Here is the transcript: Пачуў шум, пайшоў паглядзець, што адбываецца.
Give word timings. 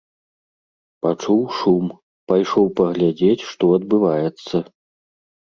Пачуў 1.05 1.41
шум, 1.57 1.85
пайшоў 2.33 2.65
паглядзець, 2.81 3.47
што 3.53 3.65
адбываецца. 3.77 4.57